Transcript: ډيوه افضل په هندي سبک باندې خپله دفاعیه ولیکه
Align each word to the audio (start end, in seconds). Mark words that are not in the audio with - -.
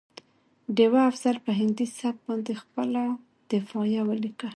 ډيوه 0.75 1.01
افضل 1.09 1.35
په 1.45 1.51
هندي 1.59 1.87
سبک 1.99 2.17
باندې 2.27 2.53
خپله 2.61 3.01
دفاعیه 3.51 4.01
ولیکه 4.05 4.49